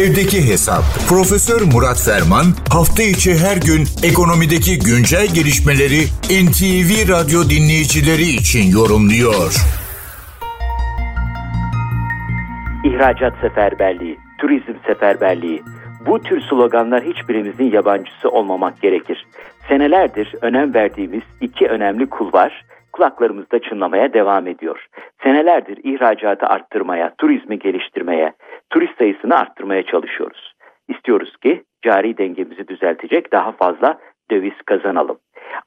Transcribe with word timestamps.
Evdeki 0.00 0.48
Hesap. 0.48 0.82
Profesör 1.08 1.60
Murat 1.74 2.00
Ferman 2.06 2.46
hafta 2.76 3.02
içi 3.02 3.30
her 3.44 3.56
gün 3.68 3.82
ekonomideki 4.10 4.78
güncel 4.88 5.26
gelişmeleri 5.34 6.00
NTV 6.44 6.90
Radyo 7.14 7.40
dinleyicileri 7.54 8.28
için 8.40 8.64
yorumluyor. 8.78 9.50
İhracat 12.84 13.34
seferberliği, 13.40 14.18
turizm 14.38 14.76
seferberliği. 14.86 15.62
Bu 16.06 16.22
tür 16.22 16.40
sloganlar 16.40 17.02
hiçbirimizin 17.04 17.70
yabancısı 17.70 18.28
olmamak 18.28 18.80
gerekir. 18.82 19.26
Senelerdir 19.68 20.34
önem 20.42 20.74
verdiğimiz 20.74 21.22
iki 21.40 21.66
önemli 21.66 22.06
kulvar 22.06 22.64
kulaklarımızda 22.92 23.58
çınlamaya 23.58 24.12
devam 24.12 24.46
ediyor. 24.46 24.86
Senelerdir 25.22 25.78
ihracatı 25.84 26.46
arttırmaya, 26.46 27.14
turizmi 27.18 27.58
geliştirmeye, 27.58 28.32
turist 28.72 28.98
sayısını 28.98 29.36
arttırmaya 29.36 29.82
çalışıyoruz. 29.82 30.54
İstiyoruz 30.88 31.36
ki 31.36 31.62
cari 31.84 32.18
dengemizi 32.18 32.68
düzeltecek 32.68 33.32
daha 33.32 33.52
fazla 33.52 33.98
döviz 34.30 34.62
kazanalım. 34.66 35.18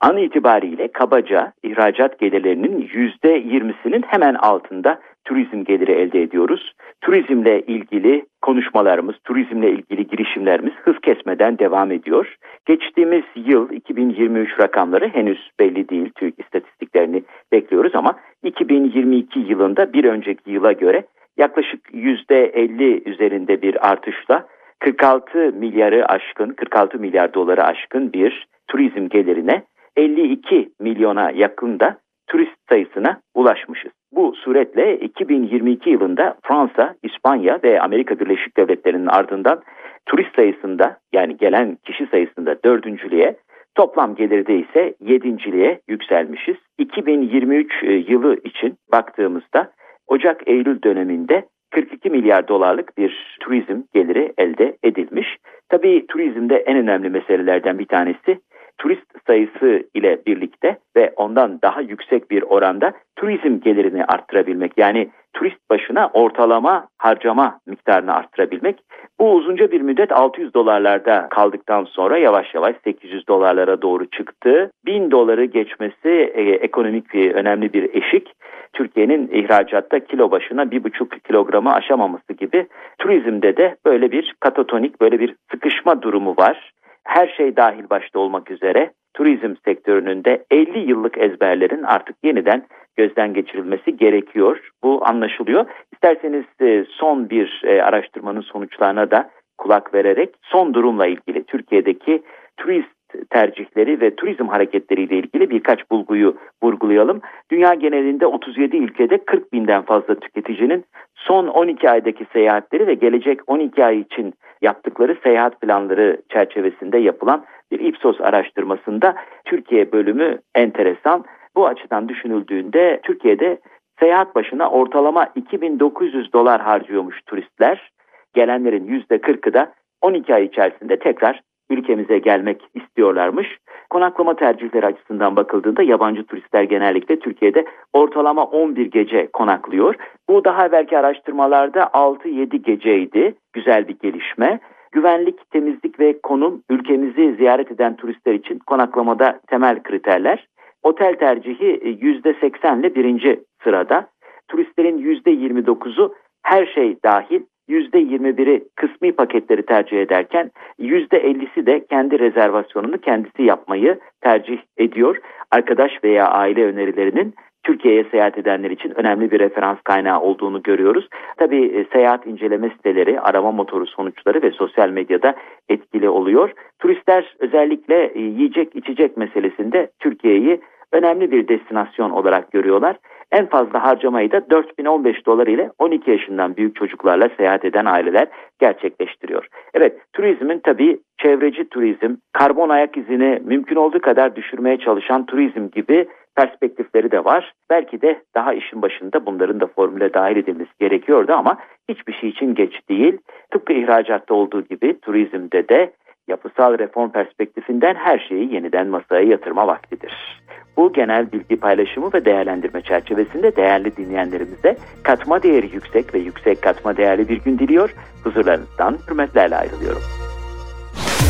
An 0.02 0.18
itibariyle 0.18 0.92
kabaca 0.92 1.54
ihracat 1.64 2.20
gelirlerinin 2.20 2.88
%20'sinin 2.88 4.02
hemen 4.08 4.34
altında 4.34 5.00
turizm 5.26 5.64
geliri 5.64 5.92
elde 5.92 6.22
ediyoruz. 6.22 6.74
Turizmle 7.02 7.62
ilgili 7.62 8.26
konuşmalarımız, 8.42 9.16
turizmle 9.24 9.72
ilgili 9.72 10.08
girişimlerimiz 10.08 10.74
hız 10.74 10.96
kesmeden 11.00 11.60
devam 11.60 11.92
ediyor. 11.92 12.36
Geçtiğimiz 12.66 13.24
yıl 13.36 13.72
2023 13.72 14.60
rakamları 14.60 15.08
henüz 15.08 15.50
belli 15.60 15.90
değil. 15.90 16.12
TÜİK 16.16 16.40
istatistiklerini 16.40 17.24
bekliyoruz 17.52 17.96
ama 17.96 18.16
2022 18.44 19.40
yılında 19.40 19.94
bir 19.94 20.06
önceki 20.06 20.52
yıla 20.52 20.72
göre 20.72 21.06
yaklaşık 21.38 21.94
%50 21.94 23.10
üzerinde 23.10 23.62
bir 23.62 23.92
artışla 23.92 24.48
46 24.80 25.38
milyarı 25.38 26.06
aşkın, 26.06 26.50
46 26.50 27.00
milyar 27.00 27.34
doları 27.34 27.64
aşkın 27.64 28.14
bir 28.14 28.48
turizm 28.68 29.10
gelirine 29.10 29.64
52 29.98 30.70
milyona 30.80 31.32
yakın 31.32 31.80
da 31.80 31.98
turist 32.28 32.56
sayısına 32.70 33.20
ulaşmışız. 33.36 33.92
Bu 34.12 34.34
suretle 34.36 35.00
2022 35.00 35.90
yılında 35.90 36.36
Fransa, 36.44 36.96
İspanya 37.04 37.60
ve 37.64 37.82
Amerika 37.82 38.20
Birleşik 38.20 38.58
Devletleri'nin 38.58 39.08
ardından 39.08 39.62
turist 40.06 40.36
sayısında 40.36 40.98
yani 41.14 41.38
gelen 41.38 41.78
kişi 41.86 42.08
sayısında 42.12 42.64
dördüncülüğe 42.64 43.36
toplam 43.76 44.16
gelirde 44.16 44.56
ise 44.56 44.94
yedinciliğe 45.00 45.80
yükselmişiz. 45.88 46.56
2023 46.78 47.84
e, 47.84 47.92
yılı 47.94 48.36
için 48.44 48.78
baktığımızda 48.92 49.72
Ocak-Eylül 50.08 50.82
döneminde 50.84 51.46
42 51.72 52.10
milyar 52.10 52.48
dolarlık 52.48 52.98
bir 52.98 53.38
turizm 53.40 53.82
geliri 53.94 54.34
elde 54.38 54.78
edilmiş. 54.84 55.38
Tabii 55.70 56.06
turizmde 56.08 56.56
en 56.56 56.78
önemli 56.78 57.10
meselelerden 57.10 57.80
bir 57.80 57.86
tanesi 57.86 58.40
turist 58.78 59.28
sayısı 59.28 59.84
ile 59.94 60.20
birlikte 60.28 60.78
ve 60.96 61.14
ondan 61.16 61.60
daha 61.62 61.82
yüksek 61.82 62.32
bir 62.32 62.42
oranda 62.42 62.94
turizm 63.16 63.60
gelirini 63.60 64.06
arttırabilmek. 64.06 64.72
Yani 64.78 65.10
turist 65.36 65.70
başına 65.70 66.10
ortalama 66.14 66.88
harcama 66.98 67.60
miktarını 67.68 68.14
arttırabilmek. 68.14 68.80
Bu 69.20 69.34
uzunca 69.34 69.72
bir 69.72 69.82
müddet 69.82 70.12
600 70.12 70.54
dolarlarda 70.54 71.28
kaldıktan 71.30 71.84
sonra 71.84 72.18
yavaş 72.18 72.56
yavaş 72.56 72.76
800 72.84 73.28
dolarlara 73.28 73.82
doğru 73.82 74.10
çıktı. 74.10 74.72
1000 74.86 75.12
doları 75.12 75.46
geçmesi 75.46 76.10
e, 76.36 76.42
ekonomik 76.42 77.14
bir 77.14 77.36
önemli 77.36 77.74
bir 77.74 77.94
eşik. 77.94 78.34
Türkiye'nin 78.74 79.30
ihracatta 79.34 80.00
kilo 80.00 80.32
başına 80.32 80.64
1,5 80.64 81.20
kilogramı 81.20 81.74
aşamaması 81.74 82.34
gibi 82.34 82.68
turizmde 83.00 83.58
de 83.58 83.76
böyle 83.86 84.12
bir 84.12 84.36
katatonik, 84.40 85.02
böyle 85.02 85.20
bir 85.20 85.36
sıkışma 85.52 86.02
durumu 86.02 86.36
var 86.40 86.72
her 87.06 87.28
şey 87.28 87.56
dahil 87.56 87.90
başta 87.90 88.20
olmak 88.20 88.52
üzere 88.52 88.92
turizm 89.14 89.54
sektörünün 89.66 90.24
de 90.24 90.46
50 90.52 90.80
yıllık 90.80 91.18
ezberlerin 91.18 91.84
artık 91.84 92.16
yeniden 92.24 92.66
gözden 92.98 93.34
geçirilmesi 93.34 93.98
gerekiyor. 93.98 94.70
Bu 94.84 95.08
anlaşılıyor. 95.08 95.66
İsterseniz 95.94 96.46
e, 96.62 96.86
son 96.90 97.30
bir 97.30 97.62
e, 97.66 97.82
araştırmanın 97.82 98.42
sonuçlarına 98.42 99.12
da 99.12 99.30
kulak 99.58 99.94
vererek 99.94 100.30
son 100.42 100.74
durumla 100.74 101.08
ilgili 101.08 101.44
Türkiye'deki 101.44 102.24
turist 102.58 102.96
tercihleri 103.30 104.02
ve 104.02 104.16
turizm 104.16 104.48
hareketleriyle 104.48 105.16
ilgili 105.16 105.50
birkaç 105.50 105.92
bulguyu 105.92 106.38
vurgulayalım. 106.64 107.22
Dünya 107.52 107.74
genelinde 107.74 108.26
37 108.26 108.78
ülkede 108.78 109.18
40 109.18 109.54
binden 109.54 109.82
fazla 109.82 110.16
tüketicinin 110.16 110.86
son 111.16 111.48
12 111.48 111.90
aydaki 111.90 112.26
seyahatleri 112.34 112.88
ve 112.88 112.94
gelecek 112.94 113.40
12 113.48 113.86
ay 113.86 114.00
için 114.00 114.34
yaptıkları 114.62 115.18
seyahat 115.24 115.62
planları 115.62 116.22
çerçevesinde 116.30 116.98
yapılan 116.98 117.46
bir 117.72 117.80
Ipsos 117.80 118.22
araştırmasında 118.22 119.16
Türkiye 119.46 119.92
bölümü 119.92 120.40
enteresan. 120.56 121.26
Bu 121.56 121.68
açıdan 121.68 122.10
düşünüldüğünde 122.10 123.00
Türkiye'de 123.04 123.60
seyahat 124.00 124.36
başına 124.36 124.70
ortalama 124.70 125.28
2900 125.36 126.34
dolar 126.34 126.62
harcıyormuş 126.62 127.22
turistler. 127.26 127.92
Gelenlerin 128.34 128.88
%40'ı 128.88 129.54
da 129.54 129.74
12 130.02 130.36
ay 130.36 130.46
içerisinde 130.46 131.00
tekrar 131.00 131.42
ülkemize 131.70 132.18
gelmek 132.18 132.62
istiyorlarmış. 132.74 133.58
Konaklama 133.90 134.36
tercihleri 134.36 134.86
açısından 134.86 135.36
bakıldığında 135.36 135.84
yabancı 135.84 136.26
turistler 136.26 136.64
genellikle 136.64 137.20
Türkiye'de 137.20 137.66
ortalama 137.94 138.44
11 138.44 138.92
gece 138.92 139.28
konaklıyor. 139.28 139.96
Bu 140.30 140.46
daha 140.46 140.66
evvelki 140.66 140.98
araştırmalarda 140.98 141.82
6-7 141.82 142.56
geceydi. 142.56 143.36
Güzel 143.54 143.88
bir 143.88 144.00
gelişme. 144.00 144.60
Güvenlik, 144.92 145.52
temizlik 145.52 146.00
ve 146.00 146.22
konum 146.22 146.62
ülkemizi 146.70 147.36
ziyaret 147.36 147.72
eden 147.72 147.96
turistler 147.96 148.34
için 148.34 148.60
konaklamada 148.60 149.40
temel 149.48 149.84
kriterler. 149.84 150.48
Otel 150.86 151.16
tercihi 151.16 151.80
%80 152.02 152.80
ile 152.80 152.96
birinci 152.96 153.40
sırada. 153.64 154.08
Turistlerin 154.48 154.98
%29'u 154.98 156.16
her 156.44 156.66
şey 156.66 156.98
dahil 157.04 157.42
%21'i 157.70 158.64
kısmi 158.76 159.12
paketleri 159.12 159.66
tercih 159.66 160.02
ederken 160.02 160.52
%50'si 160.80 161.66
de 161.66 161.86
kendi 161.86 162.20
rezervasyonunu 162.20 162.98
kendisi 162.98 163.44
yapmayı 163.44 164.00
tercih 164.22 164.58
ediyor. 164.78 165.18
Arkadaş 165.52 165.92
veya 166.04 166.28
aile 166.28 166.66
önerilerinin 166.66 167.34
Türkiye'ye 167.64 168.04
seyahat 168.12 168.38
edenler 168.38 168.72
için 168.72 169.00
önemli 169.00 169.32
bir 169.32 169.40
referans 169.40 169.78
kaynağı 169.84 170.22
olduğunu 170.22 170.64
görüyoruz. 170.64 171.08
Tabii 171.38 171.66
e, 171.66 171.86
seyahat 171.94 172.28
inceleme 172.28 172.70
siteleri, 172.70 173.20
arama 173.20 173.52
motoru 173.52 173.88
sonuçları 173.88 174.42
ve 174.42 174.52
sosyal 174.52 174.90
medyada 174.90 175.36
etkili 175.70 176.10
oluyor. 176.10 176.52
Turistler 176.80 177.36
özellikle 177.40 178.06
e, 178.06 178.20
yiyecek 178.20 178.76
içecek 178.76 179.18
meselesinde 179.18 179.92
Türkiye'yi 180.00 180.62
önemli 180.96 181.32
bir 181.32 181.48
destinasyon 181.48 182.10
olarak 182.10 182.52
görüyorlar. 182.52 182.98
En 183.32 183.46
fazla 183.46 183.84
harcamayı 183.84 184.32
da 184.32 184.50
4015 184.50 185.26
dolar 185.26 185.48
ile 185.48 185.72
12 185.80 186.12
yaşından 186.12 186.56
büyük 186.56 186.76
çocuklarla 186.76 187.30
seyahat 187.38 187.66
eden 187.66 187.86
aileler 187.86 188.28
gerçekleştiriyor. 188.60 189.48
Evet 189.74 189.98
turizmin 190.14 190.60
tabii 190.60 191.00
çevreci 191.18 191.70
turizm, 191.70 192.16
karbon 192.34 192.70
ayak 192.70 192.98
izini 192.98 193.42
mümkün 193.46 193.76
olduğu 193.76 194.02
kadar 194.02 194.36
düşürmeye 194.36 194.78
çalışan 194.78 195.26
turizm 195.26 195.68
gibi 195.70 196.08
perspektifleri 196.36 197.12
de 197.12 197.26
var. 197.26 197.54
Belki 197.70 198.02
de 198.02 198.22
daha 198.36 198.54
işin 198.54 198.82
başında 198.82 199.26
bunların 199.26 199.60
da 199.60 199.68
formüle 199.68 200.14
dahil 200.14 200.38
edilmesi 200.38 200.72
gerekiyordu 200.80 201.34
ama 201.34 201.58
hiçbir 201.90 202.14
şey 202.14 202.30
için 202.30 202.56
geç 202.56 202.90
değil. 202.90 203.18
Tıpkı 203.52 203.74
ihracatta 203.74 204.34
olduğu 204.34 204.62
gibi 204.62 205.00
turizmde 205.00 205.70
de 205.70 205.92
yapısal 206.28 206.80
reform 206.80 207.12
perspektifinden 207.12 207.96
her 207.96 208.26
şeyi 208.30 208.54
yeniden 208.54 208.88
masaya 208.88 209.24
yatırma 209.24 209.68
vaktidir. 209.68 210.42
Bu 210.78 210.94
genel 210.94 211.32
bilgi 211.32 211.56
paylaşımı 211.56 212.14
ve 212.14 212.26
değerlendirme 212.26 212.82
çerçevesinde 212.82 213.56
değerli 213.56 213.98
dinleyenlerimize 213.98 214.78
katma 215.04 215.44
değeri 215.44 215.70
yüksek 215.74 216.14
ve 216.14 216.20
yüksek 216.20 216.62
katma 216.62 216.98
değerli 216.98 217.30
bir 217.30 217.38
gün 217.38 217.60
diliyor. 217.60 217.94
Huzurlarınızdan 218.24 218.98
hürmetlerle 219.10 219.56
ayrılıyorum. 219.56 220.02